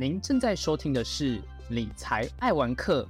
[0.00, 3.04] 您正在收听的是理财爱玩客，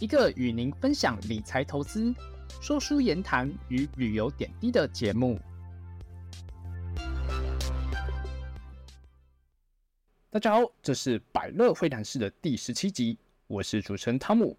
[0.00, 2.12] 一个与您分享理财投资、
[2.60, 5.38] 说书言谈与旅游点滴的节目。
[10.30, 13.16] 大家好，这是百乐会谈室的第十七集，
[13.46, 14.58] 我是主持人汤姆。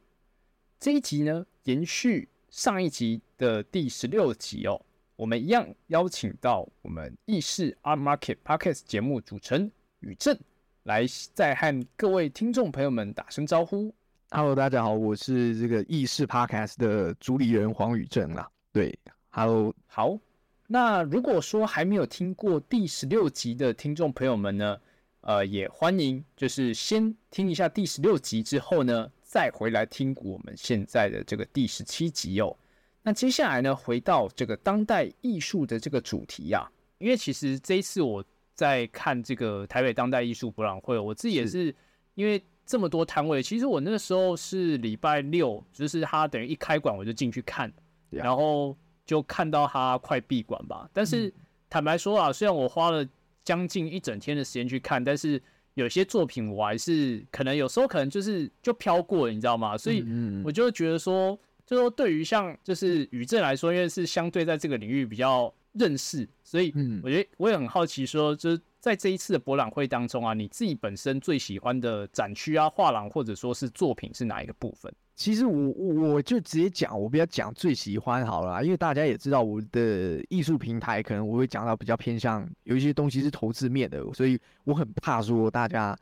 [0.79, 4.81] 这一集呢，延续上一集的第十六集哦，
[5.17, 10.39] 我们一样邀请到我们意式 Art Market Podcast 节目主持人宇正。
[10.83, 13.93] 来，再和各位听众朋友们打声招呼。
[14.31, 18.49] Hello，大家好，我是这个意式 Podcast 的主理人黄宇正啦。
[18.73, 18.93] 对
[19.29, 20.19] ，Hello，好。
[20.67, 24.77] 那如果说还没有听过第十六集的听众朋友们呢，
[25.21, 32.53] 呃，也欢迎就是先听一下第十六集之后呢，再回来听我们现在的这个第十七集哦。
[33.01, 38.21] 那接下来呢，回到这个当代艺术的这个主题呀，因为其实这一次我。
[38.55, 41.73] 在看这个台北当代艺术博览会，我自己也是
[42.13, 47.71] 因为这么多摊位，其实我那个时候是礼拜六，就是他等于一开馆我就进去看，
[48.09, 50.87] 然后就看到他快闭馆吧。
[50.93, 51.33] 但是
[51.69, 53.03] 坦白说啊，虽然我花了
[53.43, 55.41] 将近一整天的时间去看，但是
[55.73, 59.75] 有些作品我还是可能有时候可能就是就飘过，你知道吗？
[59.77, 60.05] 所以
[60.45, 65.53] 我就觉得说，就说对于像就是宇正来说，因为是相对在这个领域比较。
[65.73, 66.73] 认识，所以
[67.03, 74.93] 我觉得我也很好奇，说就是在这一次的博览会当中啊，你自己本身最喜欢的展区啊、画廊或者说是作品是哪一个部分？
[75.15, 85.97] 其实我我就直接讲，我不要讲最喜欢好了，因为大家也知道我的艺术平台，可能我会讲到比较偏向有一些东西是投资面的，所以我很怕说大家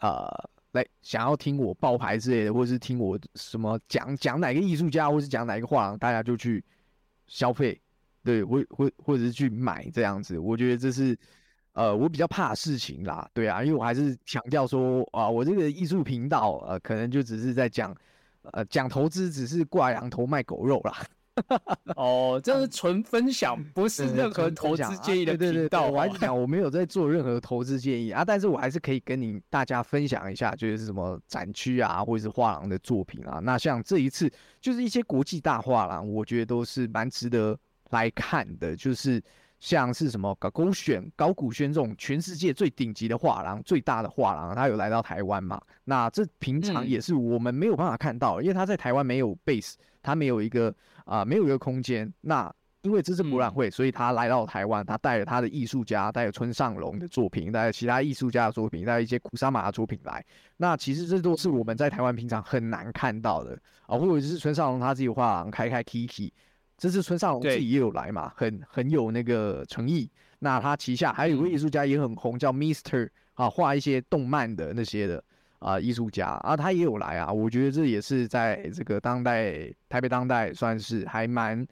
[0.00, 0.26] 呃
[0.72, 6.64] 来想要听我爆牌之类的，或者是听我什么讲讲哪个艺术家，或是讲哪一个画廊，大家就去
[7.26, 7.80] 消费。
[8.28, 11.18] 对，或或或者是去买这样子，我觉得这是，
[11.72, 13.26] 呃，我比较怕事情啦。
[13.32, 17.96] 对啊，因为我还是强调说啊，我这个艺术频道，呃，可能就只是在讲，
[18.52, 21.06] 呃，讲投资，只是挂羊头卖狗肉啦。
[21.96, 25.88] 哦，这是纯分享，不是任何投资建议的频道。
[25.88, 33.38] 我还讲我没有在做任何投资建议啊，但是我还是可以跟你大家分享一下，就是什么展区啊，或者是画廊的作品啊。
[33.42, 34.30] 那像这一次，
[34.60, 37.58] 就是一些国际大画廊，我觉得都是蛮值得。
[37.90, 39.22] 来看的，就是
[39.60, 45.60] 像是什么高古选、高古轩这种全世界最顶级的画廊、最大的画廊，他有来到台湾嘛？
[45.84, 50.72] 那这平常也是我们没有办法看到，因为他在台湾没有 base，他没有一个
[51.04, 52.12] 啊，没有一个空间。
[52.20, 60.24] 那因为这是博览会，所以他来到台湾，他带了他的艺术家，带了村上隆的作品，带了其他艺术家的作品，带了一些古沙马的作品来。
[60.56, 66.30] 那其实这都是我们在台湾平常很难看到的啊，或者是村上隆他自己画廊开开 Kiki。
[66.78, 70.08] 这次村上隆自己也有来嘛，很很有那个诚意。
[70.38, 75.22] 那他旗下还有一位艺术家也很红，叫 Mister 啊，画一些动漫的那些的
[75.58, 77.32] 啊艺术家啊，他也有来啊。
[77.32, 81.66] 我觉得这也是在这个当代台北当代算是还蛮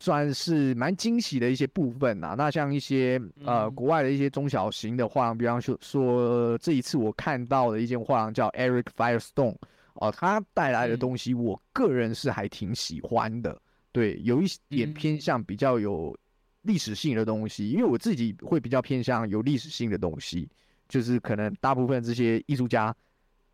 [0.00, 2.34] 算是蛮惊喜的一些部分啊。
[2.38, 9.56] 那像一些呃国外的一些中小型的画廊，比方说说这一次我看到的一件画廊叫 Eric Firestone
[9.94, 13.60] 哦，他带来的东西，我个人是还挺喜欢的。
[13.98, 16.16] 对，有一点偏向比较有
[16.62, 20.48] 历史性的东西，因为我自己会比较偏向有历史性的东西，
[20.88, 22.94] 就是可能大部分这些艺术家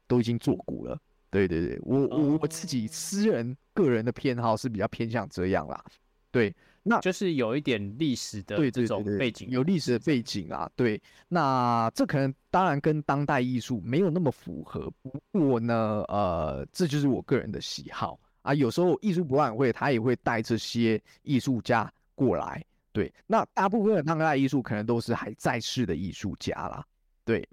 [0.07, 1.01] 都已经做过了。
[1.31, 5.83] 对对对，我我我自己私人个人的偏好是比较偏向这样啦。
[6.31, 10.71] 对，那就是有一点历史的对这种背景，有历史的背景啊。
[10.77, 18.21] 对，那这可能当然跟当代艺术没有那么符合，不过呢，呃，这就是我个人的喜好。
[18.45, 22.63] 啊，有时候艺术博览会他也会带这些艺术家过来，
[22.93, 26.85] 对，那大部分的当代艺术可能都是还在世的艺术家啦，
[27.25, 27.49] 对。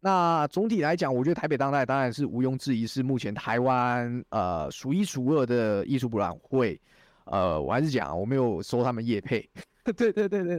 [0.00, 6.78] 那总体来讲，我觉得台北当代当然是毋庸置疑是目前台湾呃数一数二的艺术博览会，
[7.26, 9.48] 呃，我还是讲我没有收他们业配，
[9.96, 10.58] 对对对对，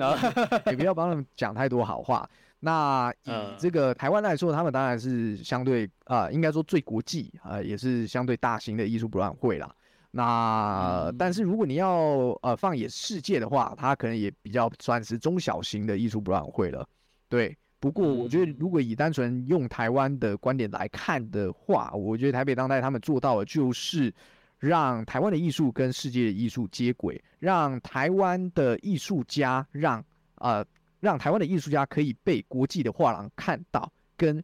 [0.72, 2.28] 也不要帮他们讲太多好话。
[2.66, 9.72] 那以这个台湾来说，他们当然是相对啊，应该说最国际啊，也是相对大型的艺术博览会啦。
[10.10, 11.96] 那但是如果你要
[12.42, 16.84] 呃放眼世界的话，它可能也比较算是中小型的艺术博览会了。
[17.30, 24.12] 对，不过我觉得如果以单纯用台湾的观点来看的话，我觉得台北当代他们做到的就是
[24.58, 30.04] 让台湾的艺术跟世界的艺术接轨，让台湾的艺术家让
[30.38, 30.66] 呃。
[31.06, 34.44] 让台湾的艺术家可以被国际的画廊看到，跟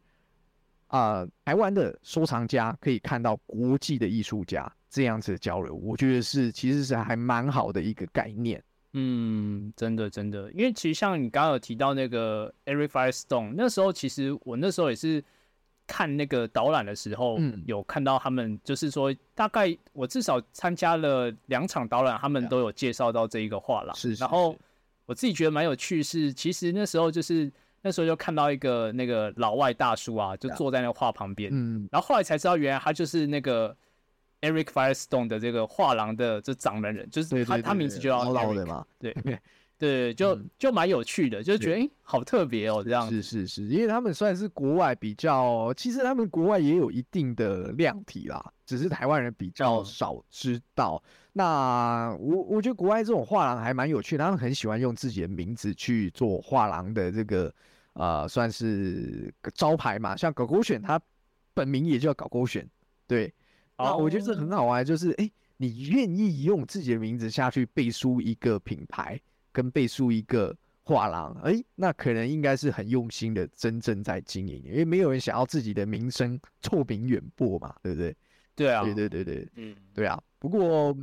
[0.86, 8.62] 啊台湾的收藏家可以看到国际的艺术家这样子的交流，我觉得是其实是还蛮好的一个概念。
[8.92, 15.24] 嗯，真的真的，因为其实像你刚刚有提到那个 Eric Firestone，那时候其实我那时候也是
[15.86, 23.96] 看那个导览的时候，嗯有看到他们，就是说大概我至少参加了两场导览，他们都有介绍到这一个画廊。
[23.96, 24.58] 是是然后是
[25.06, 27.52] 我自己觉得蛮有趣是，其实那时候就是
[27.82, 33.76] 那时候就看到一个那个老外大叔啊，就坐在那个画旁边，嗯，然后后来才知道，原来他就是那个
[34.40, 39.14] Eric Firestone 的这个画廊的这掌门人，就是他他名字就叫老老的嘛，对
[39.82, 51.02] 对，就嗯就蛮有趣的，就觉得哎好特别哦，这样是是是，因为他们算是国外比较，其实他们国外也有一定的量体啦，只是台湾人比较哦少知道。
[51.32, 57.52] 那我我觉得国外这种画廊还蛮有趣的，他们很喜欢用自己的名字去做画廊的这个
[57.94, 60.16] 呃，算是招牌嘛。
[60.16, 61.00] 像狗狗选，它
[61.54, 62.64] 本名也叫狗狗选，
[63.08, 63.34] 对。
[63.74, 69.20] 啊我觉得这很哦好玩，就是哎、诶你愿意用自己的名字下去背书一个品牌，
[69.52, 78.16] 跟背书一个画廊，哎、那可能应该是很用心的，真正在经营，因为没有人想要自己的名声臭名远播嘛，对不对？
[78.54, 80.20] 对啊，对对对对嗯，对啊。
[80.38, 80.96] 不过，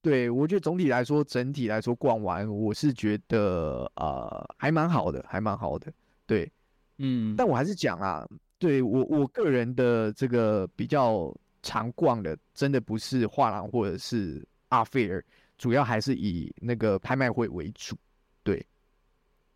[0.00, 5.92] 对我觉得总体来说，整体来说逛完，我是觉得呃还蛮好的，还蛮好的。
[6.24, 6.50] 对，
[6.98, 8.26] 嗯，但我还是讲啊，
[8.58, 15.22] 对我我个人的这个比较常逛的，真的不是画廊或者是阿菲尔，
[15.58, 17.96] 主要还是以那个拍卖会为主。
[18.42, 18.64] 对，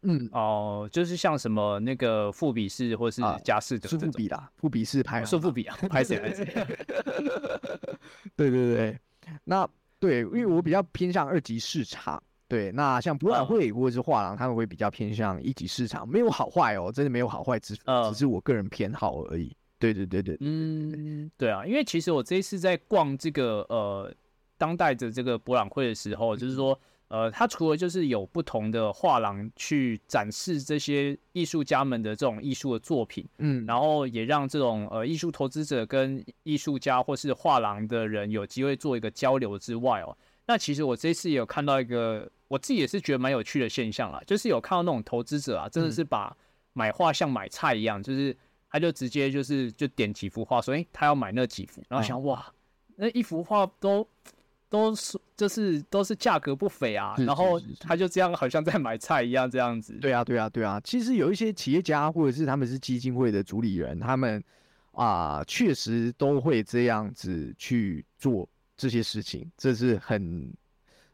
[0.02, 6.44] 嗯，哦，就是像什么那个富比士或是啊佳士得是富比啦，富比士拍是富比啊，拍谁 拍谁，
[8.37, 8.99] 对对对，
[9.44, 9.69] 那
[9.99, 12.23] 对，因为我比较偏向二级市场。
[12.49, 19.56] 对，那像博览嗯会或者是画廊，他们会比较偏向一级市场，没有好坏哦，真的没有好坏之分，嗯只是我个人偏好而已。
[19.79, 24.12] 对对对对，嗯，对啊，因为其实我这一次在逛这个呃
[24.61, 26.79] 当代的这个博览会的时候，就是说
[27.09, 40.15] 呃，它除了就是有不同的画廊去展示这些艺术家们的这种艺术的作品，嗯，然后也让这种呃艺术投资者跟艺术家或是画廊的人有机会做一个交流之外哦，
[40.47, 45.93] 那其实我这次也有看到一个我自己也是觉得蛮有趣的现象啦，就是有看到那种投资者啊，真的嗯。
[45.93, 46.37] 是把
[46.75, 48.37] 买画像买菜一样，就是
[48.71, 52.55] 他就直接就是就点几幅画，说诶他要买那几幅，然后想、哇
[52.95, 54.06] 那一幅画都。
[54.70, 59.94] 都是就是都是价格不菲啊，然后他就这样好像在买菜一样这样子。
[59.94, 60.81] 对啊，对啊，对啊。
[60.84, 64.43] 其实有一些企业家或者是他们是基金会的主理人，他们
[64.93, 70.52] 啊、确实都会这样子去做这些事情，这是很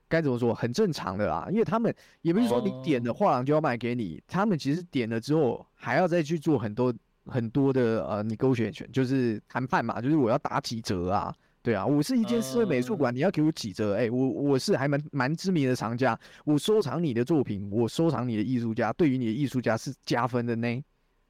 [0.09, 1.49] 该怎么说，很正常的啦。
[1.51, 6.93] 因为他们也不是说你点了哦画廊就要卖给你，他们其实点了之后还要再去做很多
[7.27, 11.35] 很多的呃 negotiation，就是谈判嘛，就是我要打几折啊。
[11.67, 13.97] 对啊，我是一间私人美术馆，你要给我几折？
[13.97, 20.81] 哎、我我是还蛮蛮知名的藏家，我收藏你的作品，我收藏你的艺术家，对于你的艺术家是加分的呢。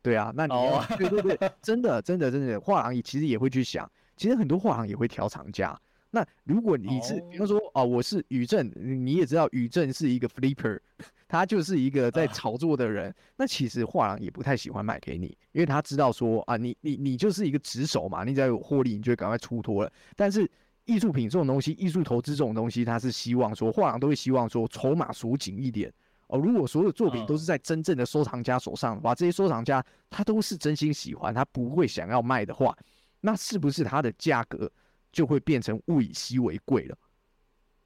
[0.03, 5.75] 对啊，那你要、哦对对对，真的真的真的，画廊也其实也会去想，其实很多画廊也会调藏家。
[6.11, 10.79] 那如果你是，比方说哦，我是宇正，你也知道宇正是一个 flipper，
[11.29, 13.15] 他就是一个在啊炒作的人。
[13.37, 19.93] 那其实画廊也不太喜欢卖给你，因为他知道说啊，你你你就是一个职手嘛，你只要有获利，你就会赶快出脱了。
[20.15, 20.51] 但是
[20.85, 25.93] 艺术品这种东西，艺术投资这种东西，他是希望说画廊都会希望说筹码锁紧一点。
[26.29, 32.77] 哦，如果所有作品都是在真正的收藏家手上的话，这些收藏家他都是真心喜欢，他不会想要卖的话，
[33.21, 34.71] 那是不是它的价格
[35.13, 36.97] 就会变成物以稀为贵了？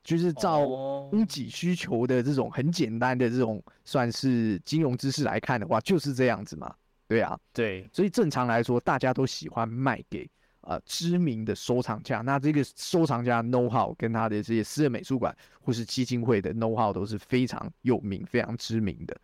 [0.02, 6.74] 就是照哦供给需求的这种很简单的这种算是金融知识来看的话，就是这样子嘛。
[7.06, 10.30] 对啊，对，所以正常来说，大家都喜欢卖给
[10.60, 12.20] 呃知名的收藏家。
[12.20, 19.16] 那这个收藏家 know how 跟他的这些私人美术馆或是基金会的 know how 都是非常有名、非常知名的。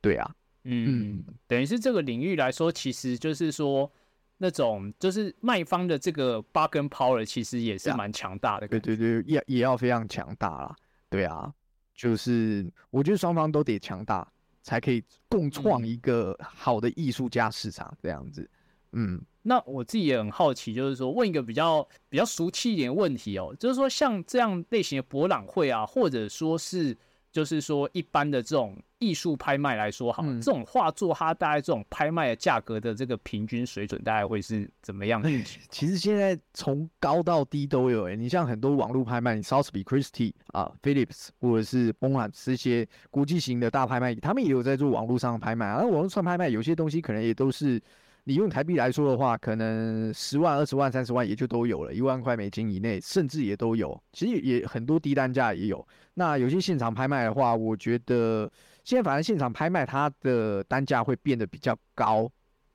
[0.00, 3.92] 对啊，嗯，等于是这个领域来说，其实就是说
[4.36, 8.68] 那种就是卖方的这个 bargain power 其实也是蛮强大的。
[8.68, 10.76] 对对对，也也要非常强大啦。
[11.08, 11.52] 对啊，
[11.94, 14.26] 就是我觉得双方都得强大，
[14.62, 18.48] 才可以共创嗯一个好的艺术家市场这样子。
[18.96, 26.96] 嗯，那我自己也很好奇，就是说问一个比较比较俗气一点的问题哦，就是说像这样类型的博览会啊，或者说是
[27.34, 35.28] 就是说一般的这种艺术拍卖来说好这种画作它大概这种拍卖的价格的这个平均水准大概会是怎么样的？
[35.68, 45.80] 其实现在从高到低都有诶、你像很多网络拍卖，你 Sotheby Christie 啊、Phillips 或者是 b o n a 这些国际型的大拍卖，他们也有在做网络上的拍卖啊。
[45.82, 47.82] 那网络上拍卖有些东西可能也都是，
[48.26, 54.02] 你用台币来说的话，可能十万、二十万、三十万也就都有了，一万块美金以内，甚至也都有。
[54.12, 55.86] 其实也很多低单价也有。
[56.14, 58.50] 那有些现场拍卖的话，我觉得
[58.82, 62.26] 现在反正现场拍卖它的单价会变得比较高，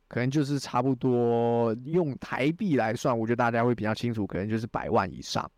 [0.07, 5.49] 可能就是差不多用台币来算，我觉得大家会比较清楚，可能就是百万以上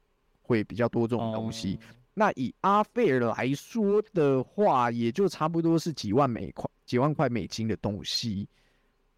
[0.42, 1.78] 会比较多这种东西。
[2.14, 8.48] 那以阿费尔来说的话，也就差不多是几万美块、几万块美金的东西。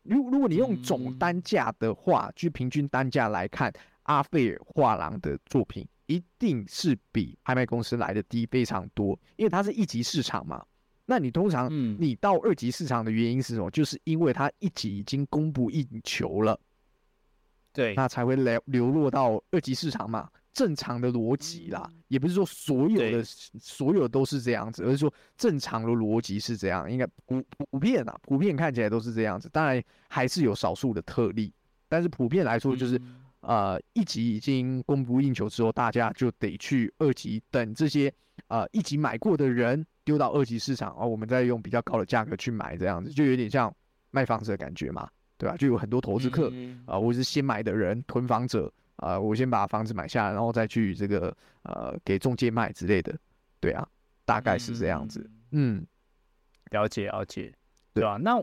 [0.04, 10.64] 如如果你用总单价的话，就平均单价来看，阿费尔画廊的作品一定是比拍卖公司来的低非常多，因为它是一级市场嘛。
[11.06, 11.70] 那你通常
[12.00, 13.70] 你到二级市场的原因是什么？
[13.72, 16.58] 就是因为它一级已经供不应求了，
[17.74, 20.30] 对，那才会流流落到二级市场嘛。
[20.54, 29.50] 正常的逻辑啦，也不是说所有的所有都是这样子，而是说正常的逻辑是这样，应该普普遍啊，普遍看起来都是这样子。
[29.52, 31.52] 当然还是有少数的特例，
[31.90, 33.02] 但是普遍来说就是，
[33.42, 38.14] 呃，一级已经供不应求之后，大家就得去二级等这些
[38.48, 43.74] 呃一级买过的人丢到二级市场，而我们再用比较高的价格去买，这样子就有点像
[44.12, 45.58] 卖房子的感觉嘛，对吧？
[45.58, 46.54] 就有很多投资客
[46.86, 48.72] 啊，或者是先买的人囤房者。
[48.98, 53.18] 啊，我先把房子买下来，然后再去这个呃给中介卖之类的，
[53.60, 53.88] 对啊，
[54.26, 55.30] 大概是这样子。
[55.52, 55.86] 嗯，
[56.72, 57.54] 了解了解，
[57.94, 58.18] 对吧？
[58.18, 58.42] 那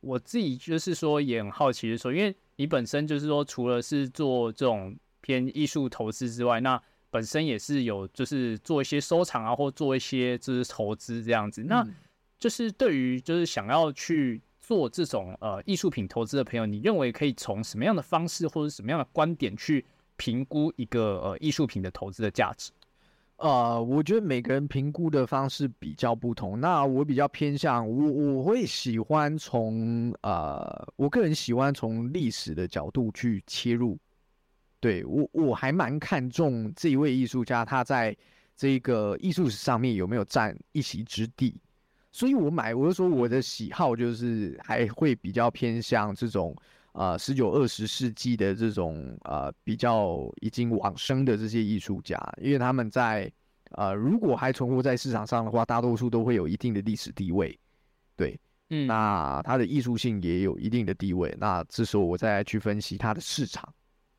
[0.00, 6.80] 我自己就是说也很好奇，的说因为你本身就是说除了是做这种偏艺术投资之外，那
[7.10, 11.64] 本身也是有就是做一些收藏啊，或做一些就是投资这样子。
[11.64, 11.86] 那
[12.38, 14.40] 就是对于就是想要去。
[14.70, 19.84] 做这种呃艺术品投资的朋友，你认为可以从什么样的方式或者什么样的观点去
[20.16, 22.70] 评估一个呃艺术品的投资的价值？
[23.38, 26.60] 呃，我觉得每个人评估的方式比较不同。
[26.60, 33.98] 那我比较偏向我我会喜欢从呃我个人喜欢从历史的角度去切入。
[34.78, 38.16] 对我我还蛮看重这一位艺术家他在
[38.54, 41.56] 这个艺术史上面有没有占一席之地。
[42.12, 46.54] 所以我买，我就说我的喜好就是还会比较偏向这种，
[46.92, 53.30] 呃，十九二十世纪的这种，呃，比较已经往生的这些艺术家，因为他们在，
[53.70, 57.56] 呃，如果还存活在市场上的话，大多数都会有一定的历史地位，
[58.16, 58.36] 对，
[58.70, 63.72] 嗯，那它的艺术性也有一定的地位，那这时候我再来去分析它的市场，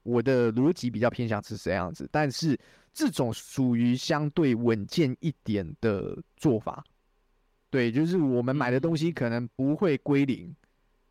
[0.04, 2.58] 我的逻辑比较偏向是这样子，但是
[2.94, 6.82] 这种属于相对稳健一点的做法。
[7.72, 10.54] 对，就是我们买的东西可能不会归零，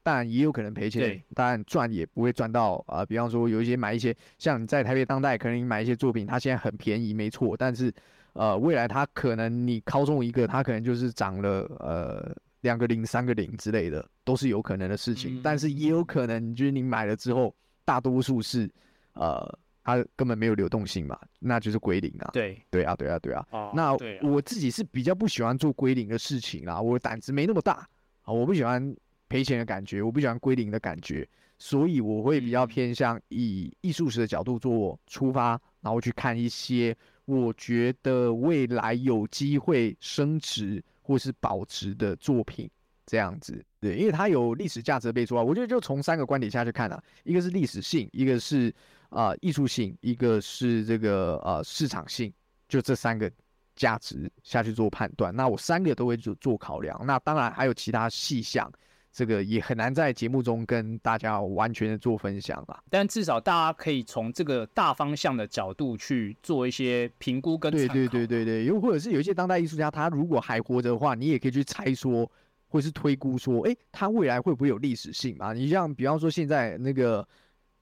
[0.03, 1.21] 但也有可能赔钱。
[1.35, 3.05] 当然赚也不会赚到啊。
[3.05, 7.57] 比方说有一些买一些，像你在台北当代，可能你买一些作品，它现在很便宜，没错。
[7.57, 7.93] 但是
[8.35, 15.41] 呃，未来它可能你敲中一个，它可能就是涨了呃两个零、三个零之类的，都是有可能的事情。
[15.43, 17.53] 但是也有可能就是你买了之后，
[17.85, 18.71] 大多数是
[19.15, 19.59] 呃。
[19.97, 22.31] 它根本没有流动性嘛，那就是归零啊。
[22.33, 23.47] 对对啊，对啊，对啊。
[23.75, 27.89] 那我自己是比较不喜欢做归零的事情啦，我胆子没那么大
[28.23, 28.95] 啊，我不喜欢
[29.29, 31.29] 赔钱的感觉，我不喜欢归零的感觉，
[31.59, 42.69] 所以我会比较偏向以艺术史的角度做出发，然后去看一些我觉得未来有机会升值或是保值的作品，
[43.07, 43.65] 这样子。
[43.81, 48.75] 对，因为它有历史价值被出啊，我觉得就从三个观点下去看啊，一个是历史性，一个是。
[49.11, 52.33] 啊，艺术性，一个是这个呃市场性，
[52.69, 53.31] 就这三个
[53.75, 55.35] 价值下去做判断。
[55.35, 57.01] 那我三个都会做做考量。
[57.05, 58.71] 那当然还有其他细项，
[59.13, 62.81] 这个也很难在节目中跟大家完全的做分享啦。
[62.89, 72.31] 但至少大家可以从这个大方向的角度去做一些评估跟对对对对对，又或者是有一些当代艺术家，他如果还活着的话，你也可以去猜说，
[72.69, 75.53] 或是推估说，哎，他未来会不会有历史性嘛？
[75.53, 77.27] 你像比方说现在那个。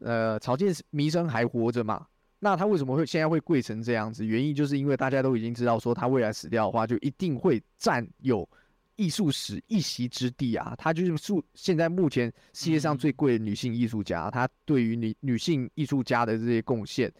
[0.01, 2.07] 呃，草间弥生还活着嘛？
[2.41, 4.25] 那他为什么会现在会贵成这样子？
[4.25, 8.49] 原因就是因为大家都已经知道，说他未来死掉的话，就一定会占有
[8.95, 10.73] 艺术史一席之地啊！
[10.79, 17.13] 他就是数现在目前世界上最贵的女性艺术家，她对于女女性艺术家的这些贡献，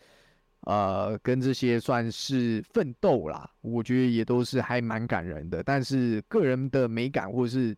[0.61, 5.63] 呃，跟这些算是奋斗啦，我觉得也都是还蛮感人的。
[5.65, 7.77] 但是个人的美感或者是。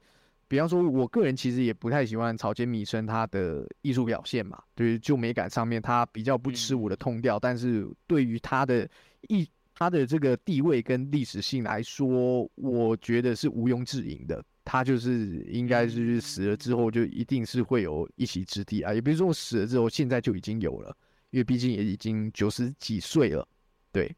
[0.50, 7.38] 比方说，我个人其实也不太喜欢草间弥生他的艺术表现嘛，就是就美感上面，他比较不吃我的痛调。
[7.38, 8.90] 但是对于他的
[9.28, 14.44] 艺，他的这个地位跟历史性来说，我觉得是毋庸置疑的。
[14.64, 20.92] 他就是应该是死了之后就一定是会有一席之地啊，也不是说死了之后现在就已经有了，
[21.30, 23.46] 因为毕竟也已经九十几岁了，
[23.92, 24.12] 对。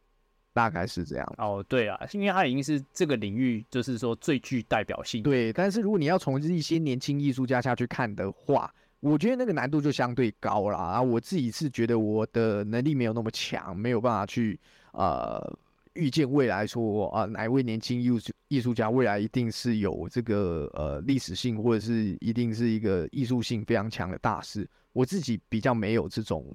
[0.52, 5.23] 大概是这样哦，对啊，因为他已经是这个领域，就是说最具代表性。
[5.23, 11.02] 对，但是如果你要从一些年轻艺术家下去看的话，我觉得那个难度就相对高啦啊。
[11.02, 14.59] 我自己是觉得我的能力没有那么强，没有办法去
[14.92, 15.59] 呃
[15.94, 24.68] 预见未来说啊，哪一位年轻艺术艺术家未来一定是有这个呃历史性，或者是一定是一个艺术性非常强的大师。
[24.92, 26.54] 我自己比较没有这种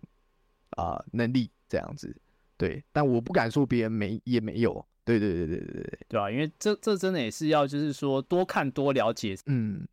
[0.71, 2.15] 啊能力这样子，
[2.57, 4.85] 对，但我不敢说别人没也没有。
[5.05, 6.29] 对对对对对对，对吧？
[6.29, 9.37] 因为这这真的也是要就是说多看多了解。
[9.45, 9.87] 嗯，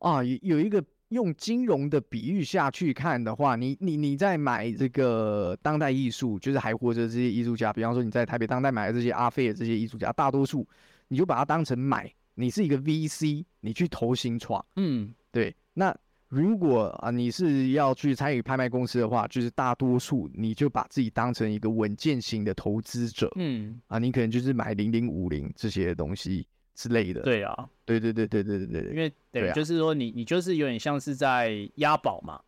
[0.00, 10.66] 啊，有有一个用金融的比喻下去看的话，你你你在买这个当代艺术，就是还活着这些艺术家，比方说你在台北当代买的这些阿飞的这些艺术家，大多数
[11.06, 14.64] 你就把它当成买，你是一个 VC，你去投新创。
[14.74, 15.96] 嗯，对，那。
[16.28, 23.80] 如果啊你是要去参与拍卖公司的话，就是大多数你就把自己当成一个稳健型的投资者，嗯。
[23.86, 27.22] 啊，你可能就是买零零五零这些东西之类的。
[27.22, 32.40] 对啊，对对对对对对对，因为对，就是说你你就是有点像是在押宝嘛，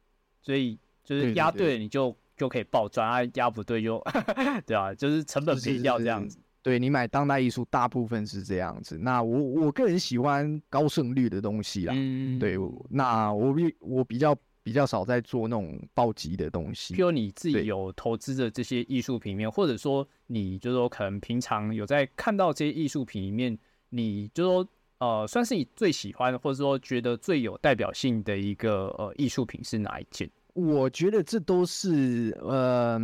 [0.43, 4.05] 所以就是押对了你就就可以爆赚，啊押不对就
[4.67, 6.39] 对啊，就是成本赔掉这样子。
[6.69, 8.99] 对你买当代艺术，大部分是这样子。
[8.99, 11.95] 那我我个人喜欢高胜率的东西啦。
[11.97, 12.59] 嗯，对，
[12.91, 16.95] 那我比我比较比较少在做那种暴击的东西。
[16.95, 23.59] 譬如你自己有投资的这些艺术品面，或者说你就是说可能平常有在看到这些艺术品里面，
[23.89, 30.31] 你就说呃，算是你最喜欢或者说觉得最有代表性的一个呃艺术品是哪一件？
[30.53, 33.01] 我觉得这都是呃。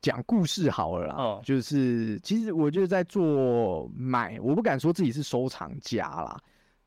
[0.00, 6.38] 讲故事好了啦，就是其实我就在做买，我不敢说自己是收藏家啦。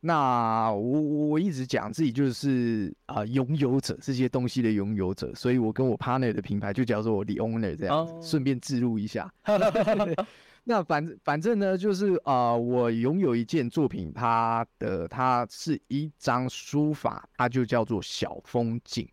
[0.04, 9.32] 那我我一直讲自己就是啊拥有者这些东西的拥有者，所以我跟我 partner 的品牌就叫做 The Owner 这样子，顺便置入一下。
[10.64, 19.08] 那反反正呢，就是啊，我拥有一件作品，它的它是一张书法，它就叫做小风景。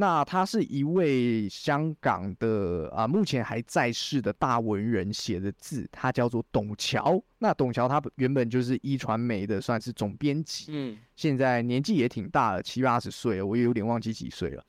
[0.00, 7.22] 那他是一位香港的啊，目前还在世的大文人写的字，他叫做董桥。
[7.36, 14.64] 那董桥他原本就是一传媒的，算是总编辑，嗯，现在年纪也挺大了，七八十岁了，我也有点忘记几岁了。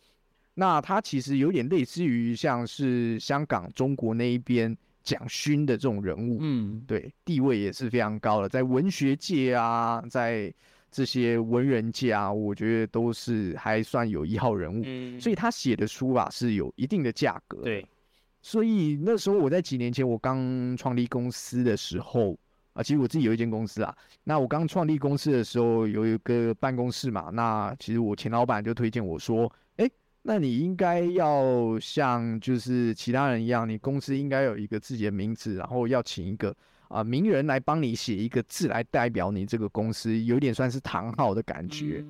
[0.55, 10.53] 那他其实有点类似于像是香港中国那一边蒋勋的这种人物，嗯，对，地位也是非常高的，在文学界啊，在。
[10.91, 14.83] 这些文人家，我觉得都是还算有一号人物，
[15.19, 17.61] 所以他写的书啊是有一定的价格。
[17.63, 17.87] 对，
[18.41, 22.37] 所以那时候我在几年前我刚创立公司的时候
[22.73, 23.95] 啊，其实我自己有一间公司啊。
[24.25, 29.89] 那我刚创立公司的时候有一个办公室嘛，那其实我前老板就推荐我说，哎，
[30.23, 36.53] 那你应该要像就是其他人一样，你公司应该有一个自己的名字，然后要请一个。
[36.91, 42.05] 啊，名人来帮你写一个字来代表你这个公司，有点算是唐号的感觉。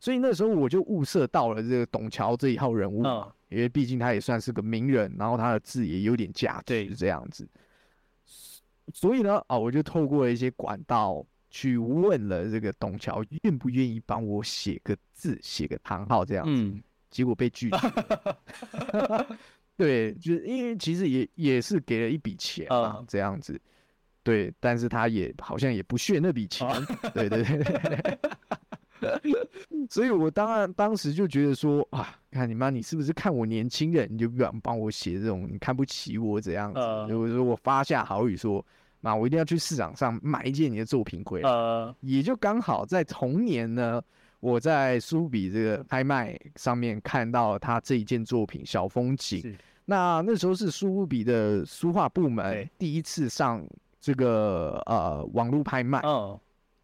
[0.00, 3.04] 所以那时候我就物色到了这个董桥这一号人物，
[3.48, 7.46] 因为毕竟他也算是个名人，然后他的字也有点价值，这样子。
[8.92, 16.82] 所以呢，啊，我就透过一些管道去问了这个董桥，愿不愿意帮我写个字，写个唐号这样子。
[17.08, 17.78] 结果被拒绝。
[19.76, 23.60] 对，就是因为其实也也是给了一笔钱啊，这样子。
[24.24, 26.68] 对，但是他也好像也不屑那笔钱，
[27.12, 28.18] 对对对，
[29.90, 36.80] 所以我当然当时就觉得说啊，看你妈，你是不是看我年轻人，你就不想帮我写这种，你看不起我怎样子？
[37.08, 38.64] 如果说我发下好语说，
[39.00, 41.50] 妈，我一定要去市场上买一件你的作品回来，
[42.00, 44.00] 也就刚好在同年呢，
[44.38, 49.40] 我在苏比这个拍卖上面看到他这一件作品《小风景》，
[49.84, 53.66] 那那时候是苏比的书画部门第一次上。
[54.02, 56.36] 这个呃网络拍卖，嗯，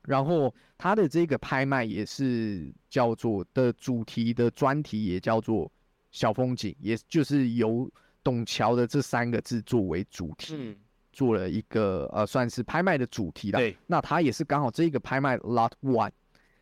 [0.03, 5.71] 然后它的这个拍卖也是叫做的主题的专题也叫做
[6.13, 7.91] 小风景，也就是由
[8.23, 10.79] 董桥的这三个字作为主题，
[11.13, 13.59] 做了一个呃算是拍卖的主题了。
[13.59, 16.13] 对，那它也是刚好这个拍卖 lot one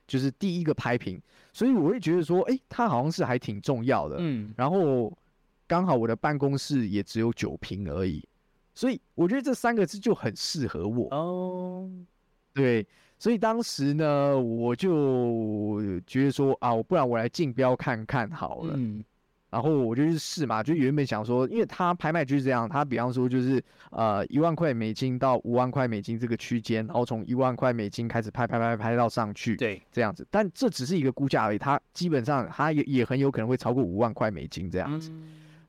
[0.06, 1.20] 就是第一个拍品，
[1.52, 4.16] 所以我会觉得说，哎，它好像是还挺重要的。
[4.20, 5.12] 嗯，然后
[5.66, 8.26] 刚好我的办公室也只有九平而已。
[8.76, 11.90] 所以我觉得这三个字就很适合我哦，
[12.52, 12.86] 对，
[13.18, 18.74] 所以当时呢，我就觉得说啊，不然我来竞标看看好了。
[18.76, 19.02] 嗯，
[19.48, 30.26] 然后我就去试嘛，就原本想说，因为他拍卖就是这样，他比方说就是呃一万块美金到五万块美金这个区间，然后从一万块美金开始拍拍拍拍到上去，对，这样子。
[30.30, 35.10] 但这只是一个估价而已，它基本上它也也很有可能会超过五万块美金这样子。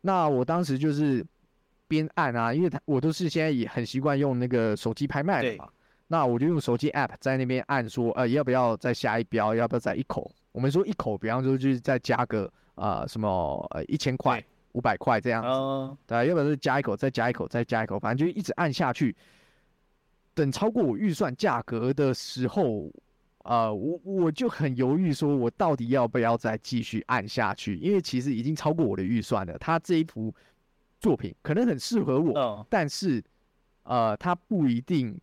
[0.02, 1.26] 那我当时就是。
[1.88, 5.68] 边按啊，因为他我都是现在也很习惯用那个手机拍卖的嘛，
[6.08, 10.32] 那我就用手机 app 在那边按说，呃，要不要再下一标，要不要再一口？
[10.52, 19.16] 我们说一口，比方说就是再加个呃什么呃一千块、五百块这样子，对，要不要再加一口，再加一口，再加一口，反正就一直按下去。
[20.34, 22.92] 等超过我预算价格的时候，
[23.44, 27.76] 呃，我我就很犹豫，说我到底要不要再继续按下去？
[27.78, 29.58] 因为其实已经超过我的预算了。
[29.58, 30.34] 他这一幅
[31.00, 32.66] 作品可能很适合我，嗯。
[32.70, 33.24] 但是
[33.84, 35.20] 呃，它不一定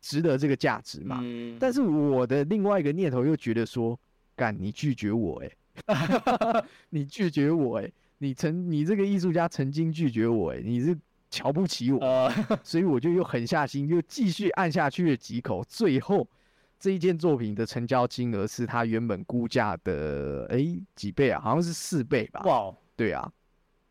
[0.00, 1.20] 值得这个价值嘛。
[1.22, 3.98] 嗯，但是我的另外一个念头又觉得说，
[4.34, 10.98] 干你拒绝我哎、你拒绝我 哎、你曾你这个艺术家曾经拒绝我哎、你是
[11.30, 12.30] 瞧不起我，呃，
[12.64, 16.28] 所以我就又狠下心，又继续按下去了几口，最后
[16.78, 21.40] 这一件作品的成交金额是他原本估价的诶、几倍啊？
[21.40, 22.42] 好像是四倍吧？
[22.44, 22.76] 哇，哦。
[22.96, 23.32] 对啊，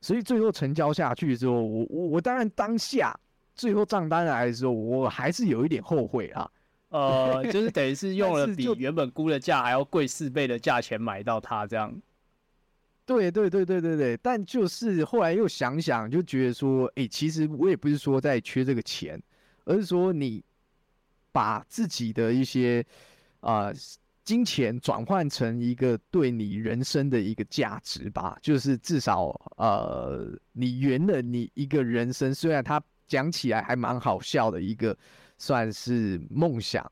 [0.01, 3.17] 所以最后成交下去之后，我我我当然当下
[3.55, 6.51] 最后账单来的时候，我还是有一点后悔啊。
[6.89, 11.93] 呃， 就是等于是用了比原本估的价还要贵四倍的价钱买到它，这样。
[13.05, 19.21] 对对对对对对，但就是后来又想想，就觉得说，哎、其实我也不是说在缺这个钱，
[19.65, 20.43] 而是说你
[21.31, 22.85] 把自己的一些
[23.41, 23.73] 呃
[24.31, 34.97] 金钱转换成一个对你人生的一个价值吧，就是至少呃你圆了你一个人生，虽然它讲起来还蛮好笑的一个
[35.37, 36.89] 算是梦想，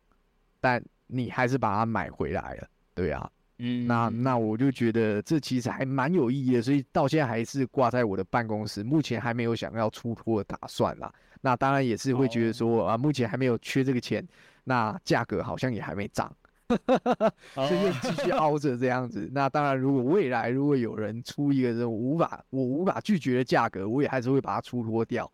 [0.60, 3.32] 但你还是把它买回来了，对啊。
[3.60, 11.10] 嗯，那那我就觉得这其实还蛮有意义的，所以到现在还是挂在我的办公室，目前还没有想要出脱的打算啦。
[11.40, 14.28] 那当然也是会觉得说啊，目前还没有缺这个钱，
[14.66, 16.30] 那价格好像也还没涨，
[17.56, 19.28] 所以又继续凹着这样子。
[19.34, 25.32] 那当然，如果未来如果有人出一个这种无法我无法拒绝的价格，我也还是会把它出脱掉。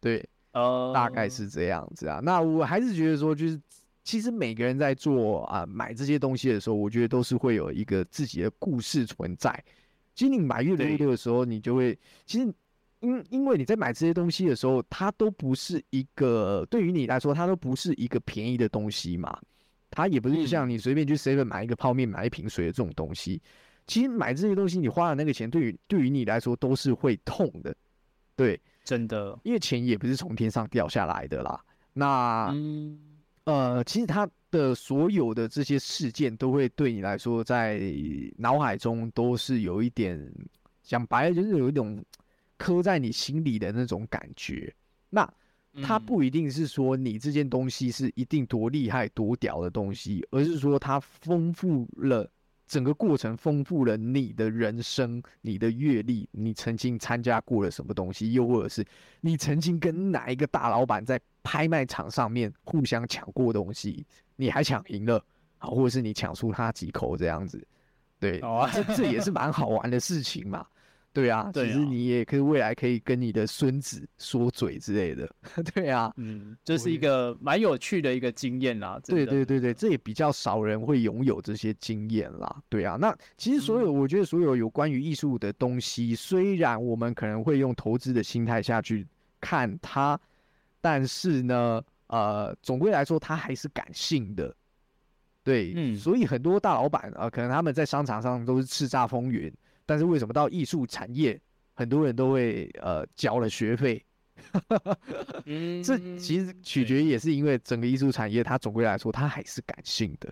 [0.00, 2.20] 对，呃，大概是这样子啊。
[2.22, 3.60] 那我还是觉得说，就是
[4.04, 9.64] 其实每个人在做啊、买这些东西的时候，我觉得都是会有一个自己的故事存在。
[10.14, 12.54] 其实你买越来越多的时候，你就会其实
[13.00, 19.38] 因因为你在买这些东西的时候，它都不是一个对于你来说，它都不是一个便宜的东西嘛。
[19.96, 23.42] 它也不是嗯像你随便去 seven 买一个泡面、买一瓶水的这种东西。
[23.88, 27.74] 其实买这些东西，你花的那个钱，对于对于你来说都是会痛的，
[28.36, 28.60] 对。
[28.84, 31.60] 真的，因为钱也不是从天上掉下来的啦。
[31.92, 32.96] 那、嗯，
[33.42, 37.80] 呃，其实它的所有的这些事件都会对你来说，在
[38.36, 40.16] 脑海中都是有一点，
[40.84, 42.00] 讲白了就是有一种
[42.56, 44.72] 刻在你心里的那种感觉。
[45.10, 45.28] 那
[45.82, 52.30] 它嗯不一定是说你这件东西是一定多厉害、多屌的东西，而是说它丰富了
[52.66, 58.84] 整个过程，丰富了你的人生、你的阅历，你曾经参加过了什么东西，又或者是
[59.20, 65.24] 你曾经跟哪一个大老板在拍卖场上面互相抢过东西，你还抢赢了，
[65.58, 67.64] 啊，或者是你抢输他几口这样子，
[68.18, 70.66] 对，哦这这也是蛮好玩的事情嘛。
[71.16, 75.26] 对啊，对啊其实你也可以未来可以跟你的孙子说嘴之类的，
[75.74, 79.00] 对啊，嗯，这是一个蛮有趣的一个经验啦。
[79.02, 82.62] 真对的对对对，这也比较少人会拥有这些经验啦。
[82.68, 89.06] 对啊，那其实所有，我觉得所有有关于艺术的东西，虽然我们可能会用投资的心态下去
[89.40, 90.20] 看它，
[90.82, 94.54] 但是呢，呃，总归来说，它还是感性的。
[95.42, 99.52] 对，嗯所以很多大老板啊、呃可能他们在商场上都是叱咤风云，
[99.86, 101.40] 但是为什么到艺术产业，
[101.72, 104.04] 很多人都会呃交了学费？
[105.46, 110.30] 嗯，这其实取决于也是因为整个艺术产业，它总归来说它还是感性的，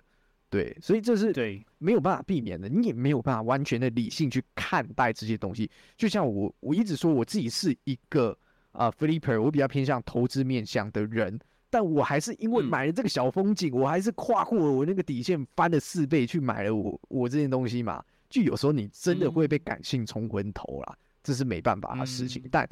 [0.51, 5.71] 对，所以这是对，没有办法避免的，你也没有办法完全的理性去看待这些东西。
[5.97, 8.37] 就像我我一直说我自己是一个
[8.73, 11.41] 啊、呃、flipper，我比较偏向投资面向的人，
[11.71, 18.05] 但我还是因为嗯买了这个小风景，我还是跨过了我那个底线，翻了四倍去买了我我这件东西嘛。
[18.35, 22.43] 就有时候你真的会被感性冲昏头啦，这是没办法的事情。
[22.43, 22.69] 嗯但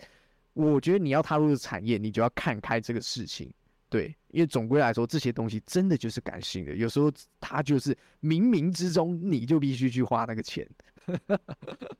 [0.54, 3.48] 我觉得你要踏入这个产业，你就要看开这个事情。
[3.88, 10.68] 对，因为总归来说，这些东西真的就是感性的，有时候它就是冥冥之中你就必须去花那个钱。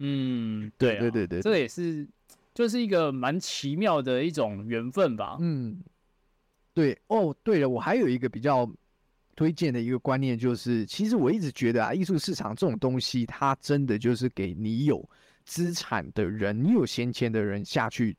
[0.01, 2.05] 嗯， 对啊对对对这也是，
[2.53, 5.37] 就是一个蛮奇妙的一种缘分吧。
[5.41, 5.81] 嗯，
[6.75, 8.69] 对哦，对了，我还有一个比较
[9.43, 15.05] 推荐的一个观念，就是其实我一直觉得啊，艺术市场这种东西，它真的就是给你有
[15.45, 18.17] 资产的人，你有闲钱的人下去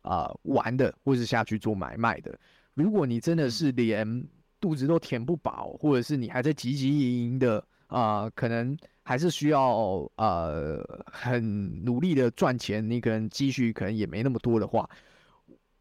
[0.00, 2.38] 啊、玩的，或是下去做买卖的。
[2.72, 4.26] 如果你真的是连
[4.58, 14.88] 肚子都填不饱，或者是你还在汲汲营营的啊、可能还是需要呃很努力的赚钱，你可能积蓄可能也没那么多的话，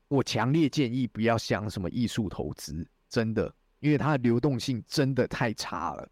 [0.10, 3.54] 我强烈建议不要想什么艺术投资，真的，
[3.86, 6.10] 因为它的流动性真的太差了，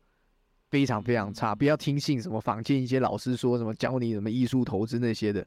[0.69, 1.55] 非常非常差。
[1.55, 5.43] 不要听信什么坊间一些老师说什么教你什么艺术投资那些的，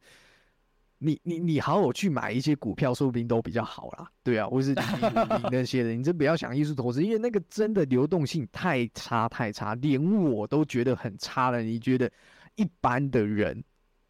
[0.99, 4.11] 你你你好好去买一些股票，说不定都比较好啦。
[4.25, 4.75] 对啊，或是
[5.53, 11.63] 那些的，你真不要想艺术投资，因为那个真的流动性太差太差，连我都觉得很差了。
[11.63, 12.11] 你觉得
[12.57, 13.63] 一般的人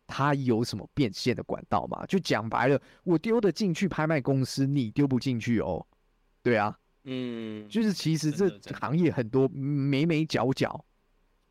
[0.06, 2.06] 他有什么变现的管道吗？
[2.06, 5.86] 就讲白了，我丢得进去拍卖公司，你丢不进去哦。
[6.42, 10.84] 对啊，嗯，就是其实这行业很多眉眉角角，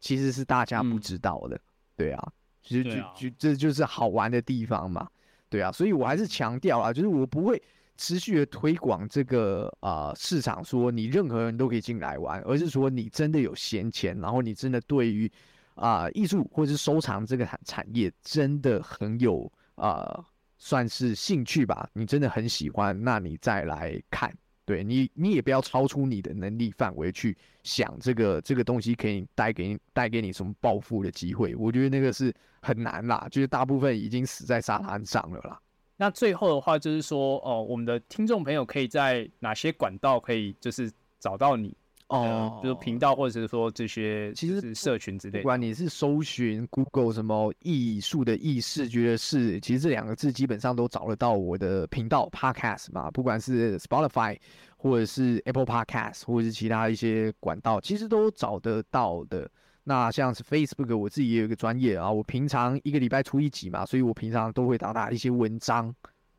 [0.02, 1.58] 其实是大家不知道的。
[1.96, 5.08] 对啊，其实就就这就是好玩的地方嘛。
[5.50, 7.62] 对啊，所以我还是强调啊，就是我不会
[7.96, 15.32] 持续的推广这个啊市场，说你任何人都可以进来玩，而是说你真的有闲钱，然后你真的对于
[15.76, 20.22] 啊艺术或者是收藏这个产产业真的很有啊
[20.58, 24.36] 算是兴趣吧，你真的很喜欢，那你再来看。
[24.65, 31.56] 对你，你也不要超出你的能力范围去想这个这个东西可以带给你带给你什么暴富的机会。
[31.56, 35.60] 我觉得那个是很难啦，就是大部分已经死在沙滩上了啦。
[35.97, 41.73] 那最后的话就是说，哦，我们的听众朋友可以在哪些管道可以就是找到你？
[42.10, 45.39] 哦，就是频道或者是说这些，其实社群之类。
[45.39, 53.10] 不管你是搜寻 Google 什么艺术的艺视觉的视，其实这两个字基本上都找得到我的频道 Podcast 嘛。
[53.10, 54.38] 不管是 Spotify
[54.78, 59.50] 或者是 Apple Podcast 或者是其他一些管道，其实都找得到的。
[59.84, 65.94] 那像是 Facebook，我自己也有一个专业啊，我平常一个礼拜出一集嘛，所以我平常都会打打一些文章。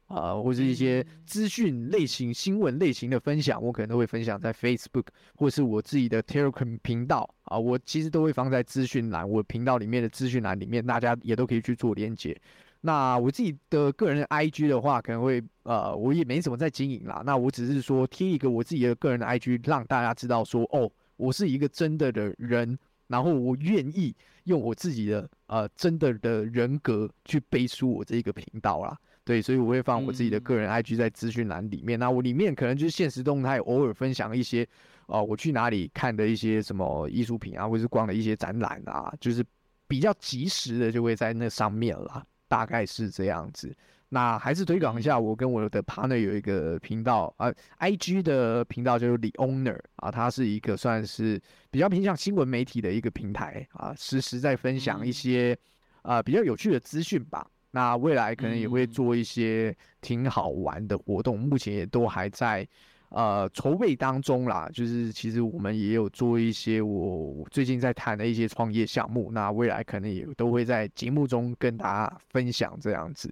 [0.06, 7.58] 啊，或是一些资讯类型、新闻类型的分享，我可能都会分享在 Facebook 或是我自己的 Telegram 频道啊。
[7.58, 12.40] 我其实都会放在资讯栏，我频道里面的资讯栏里面，大家也都可以去做连接。
[12.82, 17.22] 那我自己的个人 IG 的话，可能会呃，我也没怎么在经营啦。
[17.26, 24.14] 那我只是说贴一个我自己的个人的 IG，让大家知道说，哦，我是一个真的的人，然后我愿意
[24.44, 28.96] 用我自己的呃真的的人格去背书我这个频道啦。
[29.26, 31.98] 对，所以我会放我自己的个人 IG 在资讯栏里面。
[31.98, 34.64] 那我里面可能就是现实动态，偶尔分享一些，
[35.08, 39.44] 呃，我去哪里看的一些什么艺术品啊，或者是逛的一些展览啊，就是
[39.88, 43.76] 比较及时的就会在那上面啦，大概是这样子。
[44.08, 55.58] 那还是推广一下，我跟我的 partner 有一个频道啊，IG 的频道就是 The Owner 啊，它是一个算是比较偏向新闻媒体的一个平台啊，实时在分享一些
[56.02, 57.44] 啊比较有趣的资讯吧。
[57.76, 62.66] 那未来可能也会做一些挺好玩的活动，目前也都还在
[63.10, 64.66] 呃筹备当中啦。
[64.72, 73.30] 就是其实我们也有做一些我最近在谈的一些创业项目，那未来可能也都会在节目中跟大家分享这样子。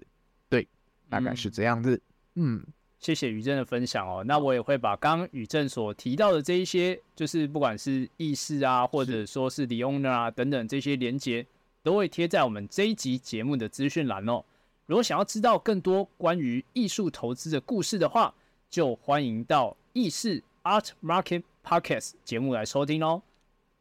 [0.50, 0.68] 对，
[1.09, 1.98] 大概是这样子。
[2.35, 2.62] 嗯，
[2.98, 4.22] 谢谢宇正的分享哦。
[4.26, 11.46] 那我也会把刚刚宇正所提到的这一些，就是不管是意识啊，或者说是 The Owner 啊等等这些连接。
[11.85, 14.42] 都会贴在我们这一集节目的资讯栏哦。
[14.87, 18.35] 如果想要知道更多关于艺术投资的故事的话，
[18.70, 23.23] 就欢迎到意识 Art Market Podcast 节目来收听哦。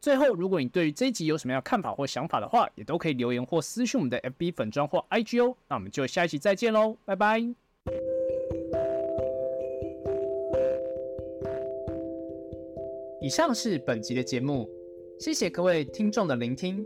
[0.02, 5.56] 最后，如果你对于这一集有什么样看法或想法的话，也都可以留言或私讯我们的 FB 粉砖或 IG 哦。
[5.70, 7.40] 那我们就下一期再见喽，拜拜。
[13.22, 14.70] 以上是本集的节目，
[15.18, 16.86] 谢谢各位听众的聆听。